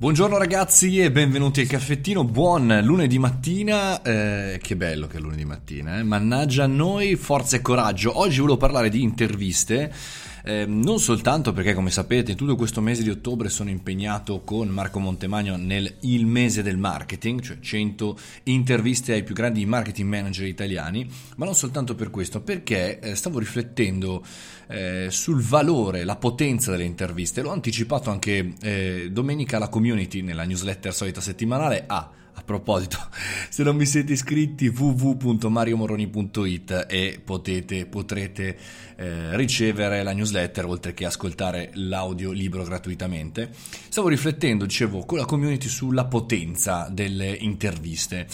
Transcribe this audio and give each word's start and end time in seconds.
Buongiorno 0.00 0.38
ragazzi 0.38 1.00
e 1.00 1.10
benvenuti 1.10 1.62
al 1.62 1.66
caffettino, 1.66 2.22
buon 2.22 2.82
lunedì 2.84 3.18
mattina, 3.18 4.00
eh, 4.00 4.60
che 4.62 4.76
bello 4.76 5.08
che 5.08 5.16
è 5.16 5.20
lunedì 5.20 5.44
mattina, 5.44 5.98
eh? 5.98 6.04
mannaggia 6.04 6.62
a 6.62 6.66
noi, 6.68 7.16
forza 7.16 7.56
e 7.56 7.62
coraggio, 7.62 8.16
oggi 8.16 8.38
volevo 8.38 8.58
parlare 8.58 8.90
di 8.90 9.02
interviste, 9.02 9.92
eh, 10.48 10.64
non 10.66 10.98
soltanto 10.98 11.52
perché 11.52 11.74
come 11.74 11.90
sapete 11.90 12.34
tutto 12.34 12.56
questo 12.56 12.80
mese 12.80 13.02
di 13.02 13.10
ottobre 13.10 13.50
sono 13.50 13.68
impegnato 13.68 14.40
con 14.44 14.68
Marco 14.68 14.98
Montemagno 14.98 15.56
nel 15.56 15.96
Il 16.00 16.24
mese 16.24 16.62
del 16.62 16.78
marketing, 16.78 17.42
cioè 17.42 17.60
100 17.60 18.18
interviste 18.44 19.12
ai 19.12 19.24
più 19.24 19.34
grandi 19.34 19.66
marketing 19.66 20.08
manager 20.08 20.46
italiani, 20.46 21.06
ma 21.36 21.44
non 21.44 21.54
soltanto 21.54 21.94
per 21.94 22.08
questo, 22.08 22.40
perché 22.40 22.98
eh, 22.98 23.14
stavo 23.14 23.38
riflettendo 23.38 24.24
eh, 24.68 25.08
sul 25.10 25.42
valore, 25.42 26.04
la 26.04 26.16
potenza 26.16 26.70
delle 26.70 26.84
interviste, 26.84 27.42
l'ho 27.42 27.50
anticipato 27.50 28.08
anche 28.08 28.54
eh, 28.62 29.10
domenica 29.12 29.56
alla 29.58 29.68
community 29.68 30.22
nella 30.22 30.44
newsletter 30.44 30.94
solita 30.94 31.20
settimanale 31.20 31.84
a 31.86 31.96
ah, 31.96 32.10
a 32.38 32.42
proposito, 32.44 32.98
se 33.50 33.64
non 33.64 33.76
vi 33.76 33.84
siete 33.84 34.12
iscritti 34.12 34.68
www.mariomoroni.it 34.68 36.86
e 36.88 37.20
potete, 37.22 37.84
potrete 37.86 38.56
eh, 38.96 39.36
ricevere 39.36 40.02
la 40.02 40.12
newsletter 40.12 40.64
oltre 40.64 40.94
che 40.94 41.04
ascoltare 41.04 41.70
l'audio 41.74 42.30
libro 42.30 42.62
gratuitamente. 42.62 43.50
Stavo 43.88 44.08
riflettendo, 44.08 44.64
dicevo, 44.64 45.04
con 45.04 45.18
la 45.18 45.24
community 45.24 45.68
sulla 45.68 46.06
potenza 46.06 46.88
delle 46.90 47.30
interviste. 47.30 48.26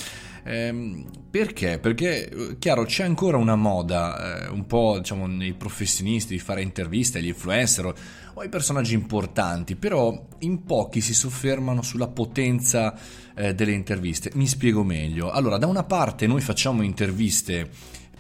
Eh, 0.47 1.05
perché? 1.31 1.79
Perché, 1.79 2.29
eh, 2.29 2.59
chiaro, 2.59 2.85
c'è 2.85 3.05
ancora 3.05 3.39
una 3.39 3.57
moda, 3.57 4.45
eh, 4.45 4.49
un 4.49 4.67
po' 4.67 4.99
diciamo 4.99 5.27
nei 5.27 5.55
professionisti 5.55 6.35
di 6.35 6.39
fare 6.39 6.61
interviste 6.61 7.19
agli 7.19 7.29
influencer 7.29 7.87
o 7.87 8.41
ai 8.41 8.51
personaggi 8.51 8.93
importanti, 8.93 9.75
però 9.75 10.27
in 10.41 10.65
pochi 10.65 11.01
si 11.01 11.15
soffermano 11.15 11.81
sulla 11.81 12.09
potenza 12.09 12.95
eh, 13.35 13.55
delle 13.55 13.73
interviste. 13.73 14.31
Mi 14.35 14.47
spiego 14.47 14.85
meglio. 14.85 15.31
Allora, 15.31 15.57
da 15.57 15.67
una 15.67 15.85
parte 15.85 16.27
noi 16.27 16.43
facciamo 16.43 16.83
interviste 16.83 17.69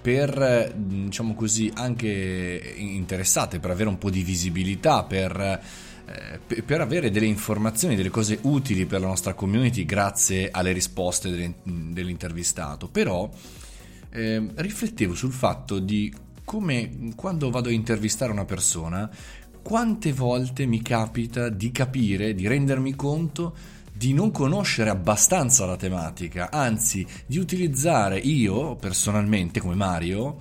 per, 0.00 0.72
diciamo 0.74 1.34
così, 1.34 1.70
anche 1.74 2.74
interessate, 2.76 3.58
per 3.58 3.70
avere 3.70 3.88
un 3.88 3.98
po' 3.98 4.10
di 4.10 4.22
visibilità, 4.22 5.04
per 5.04 5.62
eh, 6.06 6.62
per 6.62 6.80
avere 6.80 7.10
delle 7.10 7.26
informazioni, 7.26 7.96
delle 7.96 8.10
cose 8.10 8.38
utili 8.42 8.86
per 8.86 9.00
la 9.00 9.06
nostra 9.06 9.34
community 9.34 9.84
grazie 9.84 10.50
alle 10.50 10.72
risposte 10.72 11.54
dell'intervistato. 11.62 12.88
Però 12.88 13.30
eh, 14.10 14.48
riflettevo 14.54 15.14
sul 15.14 15.32
fatto 15.32 15.78
di 15.78 16.12
come 16.44 17.12
quando 17.16 17.50
vado 17.50 17.70
a 17.70 17.72
intervistare 17.72 18.30
una 18.30 18.44
persona, 18.44 19.10
quante 19.62 20.12
volte 20.12 20.66
mi 20.66 20.82
capita 20.82 21.48
di 21.48 21.72
capire, 21.72 22.34
di 22.34 22.46
rendermi 22.46 22.94
conto 22.94 23.56
di 23.96 24.12
non 24.12 24.30
conoscere 24.30 24.90
abbastanza 24.90 25.64
la 25.64 25.76
tematica, 25.76 26.50
anzi 26.50 27.06
di 27.26 27.38
utilizzare 27.38 28.18
io 28.18 28.74
personalmente 28.74 29.60
come 29.60 29.76
Mario 29.76 30.36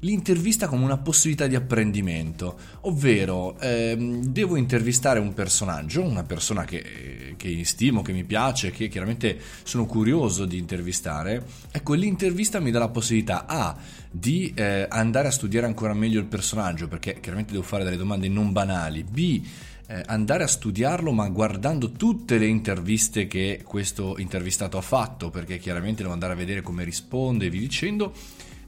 l'intervista 0.00 0.68
come 0.68 0.84
una 0.84 0.98
possibilità 0.98 1.46
di 1.46 1.54
apprendimento, 1.54 2.58
ovvero 2.82 3.58
ehm, 3.58 4.24
devo 4.24 4.56
intervistare 4.56 5.18
un 5.18 5.32
personaggio, 5.32 6.02
una 6.02 6.24
persona 6.24 6.64
che, 6.64 7.34
che 7.36 7.64
stimo, 7.64 8.02
che 8.02 8.12
mi 8.12 8.24
piace, 8.24 8.70
che 8.70 8.88
chiaramente 8.88 9.38
sono 9.62 9.86
curioso 9.86 10.44
di 10.44 10.58
intervistare, 10.58 11.44
ecco 11.70 11.94
l'intervista 11.94 12.60
mi 12.60 12.70
dà 12.70 12.78
la 12.78 12.88
possibilità 12.88 13.46
A 13.46 13.76
di 14.10 14.52
eh, 14.54 14.86
andare 14.88 15.28
a 15.28 15.32
studiare 15.32 15.66
ancora 15.66 15.94
meglio 15.94 16.20
il 16.20 16.26
personaggio, 16.26 16.88
perché 16.88 17.18
chiaramente 17.20 17.52
devo 17.52 17.64
fare 17.64 17.84
delle 17.84 17.96
domande 17.96 18.28
non 18.28 18.52
banali, 18.52 19.04
B 19.04 19.42
eh, 19.88 20.02
andare 20.06 20.44
a 20.44 20.48
studiarlo 20.48 21.12
ma 21.12 21.28
guardando 21.28 21.92
tutte 21.92 22.38
le 22.38 22.46
interviste 22.46 23.26
che 23.26 23.62
questo 23.64 24.18
intervistato 24.18 24.78
ha 24.78 24.82
fatto, 24.82 25.30
perché 25.30 25.58
chiaramente 25.58 26.02
devo 26.02 26.12
andare 26.12 26.32
a 26.32 26.36
vedere 26.36 26.62
come 26.62 26.84
risponde 26.84 27.46
e 27.46 27.50
vi 27.50 27.60
dicendo, 27.60 28.12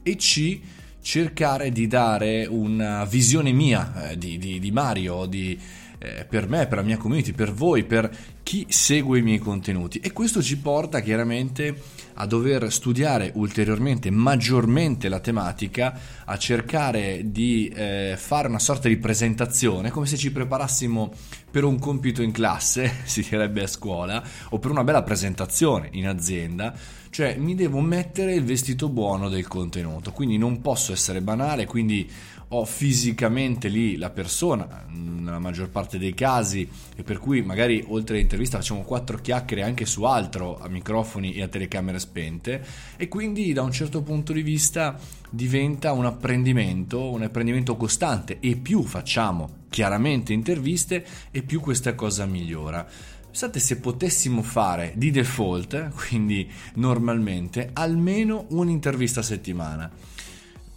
e 0.01 0.15
C 0.15 0.59
cercare 1.01 1.71
di 1.71 1.87
dare 1.87 2.45
una 2.45 3.05
visione 3.05 3.51
mia 3.51 4.11
eh, 4.11 4.17
di, 4.17 4.37
di, 4.37 4.59
di, 4.59 4.71
Mario, 4.71 5.25
di, 5.25 5.59
eh, 5.97 6.25
per 6.27 6.47
me, 6.47 6.67
per 6.67 6.79
la 6.79 6.83
mia 6.83 6.97
community, 6.97 7.31
per 7.31 7.53
voi, 7.53 7.83
per 7.83 8.09
chi 8.49 8.65
segue 8.67 9.19
i 9.19 9.21
miei 9.21 9.37
contenuti. 9.37 9.99
E 9.99 10.11
questo 10.11 10.41
ci 10.41 10.57
porta 10.57 11.01
chiaramente 11.01 11.79
a 12.15 12.25
dover 12.25 12.71
studiare 12.73 13.31
ulteriormente, 13.35 14.09
maggiormente 14.09 15.07
la 15.07 15.19
tematica, 15.19 15.99
a 16.25 16.35
cercare 16.35 17.29
di 17.29 17.67
eh, 17.67 18.15
fare 18.17 18.47
una 18.47 18.57
sorta 18.57 18.87
di 18.87 18.97
presentazione, 18.97 19.91
come 19.91 20.07
se 20.07 20.17
ci 20.17 20.31
preparassimo 20.31 21.13
per 21.51 21.63
un 21.63 21.77
compito 21.77 22.23
in 22.23 22.31
classe, 22.31 22.91
si 23.05 23.21
direbbe 23.21 23.61
a 23.61 23.67
scuola, 23.67 24.23
o 24.49 24.57
per 24.57 24.71
una 24.71 24.83
bella 24.83 25.03
presentazione 25.03 25.89
in 25.91 26.07
azienda, 26.07 26.73
cioè 27.11 27.35
mi 27.37 27.53
devo 27.53 27.81
mettere 27.81 28.33
il 28.33 28.43
vestito 28.43 28.89
buono 28.89 29.29
del 29.29 29.47
contenuto, 29.47 30.11
quindi 30.11 30.39
non 30.39 30.59
posso 30.61 30.91
essere 30.91 31.21
banale, 31.21 31.67
quindi 31.67 32.09
ho 32.51 32.65
fisicamente 32.65 33.67
lì 33.67 33.95
la 33.97 34.09
persona, 34.09 34.85
nella 34.89 35.39
maggior 35.39 35.69
parte 35.69 35.99
dei 35.99 36.13
casi, 36.15 36.67
e 36.95 37.03
per 37.03 37.19
cui 37.19 37.43
magari 37.43 37.83
oltre 37.87 38.19
all'intervista 38.39 38.57
facciamo 38.57 38.81
quattro 38.81 39.17
chiacchiere 39.17 39.63
anche 39.63 39.85
su 39.85 40.03
altro 40.03 40.57
a 40.59 40.69
microfoni 40.69 41.33
e 41.33 41.41
a 41.43 41.47
telecamere 41.47 41.99
spente, 41.99 42.65
e 42.95 43.07
quindi 43.07 43.51
da 43.53 43.61
un 43.61 43.71
certo 43.71 44.01
punto 44.01 44.31
di 44.31 44.41
vista 44.41 44.97
diventa 45.29 45.91
un 45.91 46.05
apprendimento, 46.05 47.09
un 47.09 47.23
apprendimento 47.23 47.75
costante, 47.75 48.39
e 48.39 48.55
più 48.55 48.83
facciamo 48.83 49.65
chiaramente 49.69 50.33
interviste, 50.33 51.05
e 51.31 51.43
più 51.43 51.59
questa 51.59 51.93
cosa 51.95 52.25
migliora. 52.25 52.87
Pensate 53.25 53.59
se 53.59 53.77
potessimo 53.77 54.41
fare 54.41 54.93
di 54.95 55.11
default, 55.11 55.91
quindi 56.07 56.49
normalmente, 56.75 57.69
almeno 57.73 58.45
un'intervista 58.49 59.19
a 59.19 59.23
settimana 59.23 59.91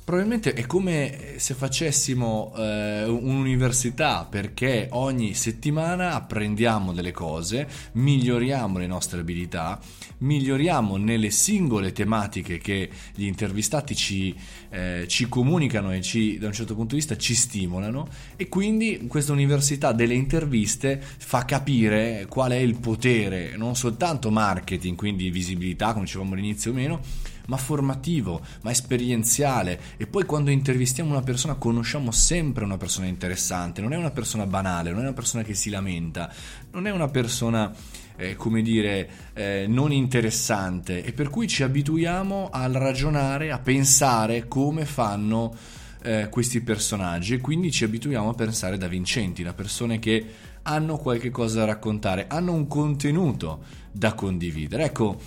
Probabilmente 0.04 0.52
è 0.54 0.66
come 0.66 1.34
se 1.36 1.54
facessimo 1.54 2.52
eh, 2.56 3.04
un'università 3.04 4.26
perché 4.28 4.88
ogni 4.90 5.32
settimana 5.32 6.14
apprendiamo 6.14 6.92
delle 6.92 7.12
cose, 7.12 7.68
miglioriamo 7.92 8.78
le 8.78 8.88
nostre 8.88 9.20
abilità, 9.20 9.80
miglioriamo 10.18 10.96
nelle 10.96 11.30
singole 11.30 11.92
tematiche 11.92 12.58
che 12.58 12.90
gli 13.14 13.26
intervistati 13.26 13.94
ci, 13.94 14.34
eh, 14.70 15.04
ci 15.06 15.28
comunicano 15.28 15.92
e 15.92 16.00
ci, 16.02 16.36
da 16.36 16.48
un 16.48 16.52
certo 16.52 16.74
punto 16.74 16.94
di 16.94 17.00
vista 17.00 17.16
ci 17.16 17.36
stimolano. 17.36 18.08
E 18.34 18.48
quindi 18.48 19.04
questa 19.06 19.30
università 19.30 19.92
delle 19.92 20.14
interviste 20.14 21.00
fa 21.00 21.44
capire 21.44 22.26
qual 22.28 22.50
è 22.50 22.56
il 22.56 22.74
potere, 22.74 23.56
non 23.56 23.76
soltanto 23.76 24.32
marketing, 24.32 24.96
quindi 24.96 25.30
visibilità 25.30 25.92
come 25.92 26.06
dicevamo 26.06 26.32
all'inizio 26.32 26.72
o 26.72 26.74
meno, 26.74 27.00
ma 27.46 27.56
formativo, 27.56 28.40
ma 28.62 28.70
esperienziale. 28.70 29.80
E 29.96 30.06
poi 30.06 30.24
quando 30.24 30.50
intervistiamo 30.50 31.10
una 31.10 31.22
persona 31.22 31.54
conosciamo 31.54 32.10
sempre 32.10 32.64
una 32.64 32.76
persona 32.76 33.06
interessante, 33.06 33.80
non 33.80 33.92
è 33.92 33.96
una 33.96 34.10
persona 34.10 34.46
banale, 34.46 34.90
non 34.90 35.00
è 35.00 35.02
una 35.02 35.12
persona 35.12 35.42
che 35.42 35.54
si 35.54 35.70
lamenta, 35.70 36.32
non 36.72 36.86
è 36.86 36.90
una 36.90 37.08
persona 37.08 37.72
eh, 38.16 38.36
come 38.36 38.62
dire 38.62 39.10
eh, 39.32 39.66
non 39.68 39.92
interessante. 39.92 41.04
E 41.04 41.12
per 41.12 41.30
cui 41.30 41.48
ci 41.48 41.62
abituiamo 41.62 42.50
a 42.50 42.66
ragionare, 42.70 43.50
a 43.50 43.58
pensare 43.58 44.46
come 44.48 44.84
fanno 44.84 45.54
eh, 46.02 46.28
questi 46.30 46.60
personaggi. 46.60 47.34
E 47.34 47.38
quindi 47.38 47.70
ci 47.70 47.84
abituiamo 47.84 48.30
a 48.30 48.34
pensare 48.34 48.76
da 48.76 48.88
vincenti, 48.88 49.42
da 49.42 49.52
persone 49.52 49.98
che 49.98 50.50
hanno 50.62 50.96
qualche 50.96 51.30
cosa 51.30 51.60
da 51.60 51.66
raccontare, 51.66 52.26
hanno 52.28 52.52
un 52.52 52.66
contenuto 52.68 53.64
da 53.90 54.14
condividere. 54.14 54.84
Ecco, 54.84 55.20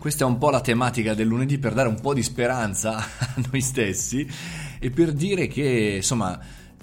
questa 0.00 0.24
è 0.24 0.26
un 0.26 0.38
po' 0.38 0.48
la 0.48 0.62
tematica 0.62 1.12
del 1.12 1.26
lunedì 1.26 1.58
per 1.58 1.74
dare 1.74 1.86
un 1.86 2.00
po' 2.00 2.14
di 2.14 2.22
speranza 2.22 2.96
a 2.96 3.34
noi 3.50 3.60
stessi 3.60 4.26
e 4.78 4.90
per 4.90 5.12
dire 5.12 5.46
che 5.46 5.96
insomma 5.96 6.40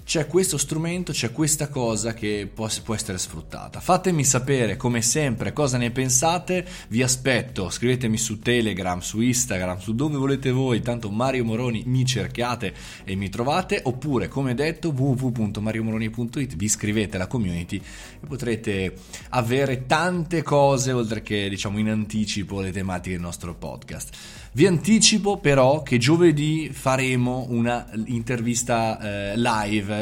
c'è 0.08 0.26
questo 0.26 0.56
strumento, 0.56 1.12
c'è 1.12 1.32
questa 1.32 1.68
cosa 1.68 2.14
che 2.14 2.48
può, 2.50 2.66
può, 2.82 2.94
essere 2.94 3.18
sfruttata. 3.18 3.78
Fatemi 3.78 4.24
sapere 4.24 4.78
come 4.78 5.02
sempre 5.02 5.52
cosa 5.52 5.76
ne 5.76 5.90
pensate, 5.90 6.66
vi 6.88 7.02
aspetto, 7.02 7.68
scrivetemi 7.68 8.16
su 8.16 8.38
Telegram, 8.38 9.00
su 9.00 9.20
Instagram, 9.20 9.80
su 9.80 9.94
dove 9.94 10.16
volete 10.16 10.50
voi, 10.50 10.80
tanto 10.80 11.10
Mario 11.10 11.44
Moroni 11.44 11.82
mi 11.84 12.06
cercate 12.06 12.72
e 13.04 13.16
mi 13.16 13.28
trovate, 13.28 13.82
oppure 13.84 14.28
come 14.28 14.54
detto 14.54 14.94
www.mariomoroni.it, 14.96 16.56
vi 16.56 16.64
iscrivete 16.64 17.16
alla 17.16 17.26
community 17.26 17.76
e 17.76 18.26
potrete 18.26 18.94
avere 19.28 19.84
tante 19.84 20.42
cose 20.42 20.90
oltre 20.90 21.20
che 21.20 21.50
diciamo 21.50 21.76
in 21.76 21.90
anticipo 21.90 22.62
le 22.62 22.72
tematiche 22.72 23.16
del 23.16 23.20
nostro 23.20 23.54
podcast. 23.54 24.16
Vi 24.52 24.66
anticipo 24.66 25.38
però 25.38 25.82
che 25.82 25.98
giovedì 25.98 26.70
faremo 26.72 27.46
una 27.50 27.86
intervista 28.06 28.98
eh, 28.98 29.36
live, 29.36 29.97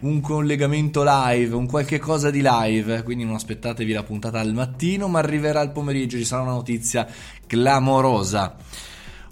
un 0.00 0.20
collegamento 0.20 1.02
live, 1.04 1.54
un 1.54 1.66
qualche 1.66 1.98
cosa 1.98 2.30
di 2.30 2.42
live, 2.42 3.02
quindi 3.02 3.24
non 3.24 3.34
aspettatevi 3.34 3.92
la 3.92 4.02
puntata 4.02 4.40
al 4.40 4.52
mattino, 4.52 5.08
ma 5.08 5.18
arriverà 5.18 5.60
al 5.60 5.72
pomeriggio, 5.72 6.16
ci 6.16 6.24
sarà 6.24 6.42
una 6.42 6.52
notizia 6.52 7.06
clamorosa. 7.46 8.56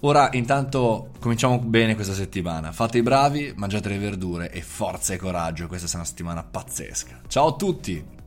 Ora 0.02 0.31
intanto 0.32 1.10
cominciamo 1.19 1.58
bene 1.58 1.94
questa 1.94 2.14
settimana. 2.14 2.72
Fate 2.72 2.98
i 2.98 3.02
bravi, 3.02 3.52
mangiate 3.56 3.90
le 3.90 3.98
verdure 3.98 4.50
e 4.50 4.62
forza 4.62 5.12
e 5.12 5.19
coraggio, 5.19 5.66
questa 5.66 5.87
sarà 5.87 6.00
una 6.00 6.08
settimana 6.08 6.42
pazzesca. 6.42 7.20
Ciao 7.28 7.48
a 7.48 7.56
tutti! 7.56 8.19